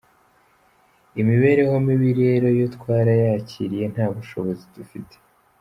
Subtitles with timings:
[1.21, 5.15] Imibereho mibi rero yo twarayakiriye nta bushobozi dufite.